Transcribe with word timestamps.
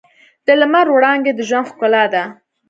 د 0.45 0.47
لمر 0.61 0.87
وړانګې 0.91 1.31
د 1.35 1.39
ژوند 1.49 1.67
ښکلا 1.69 2.03
ده. 2.13 2.23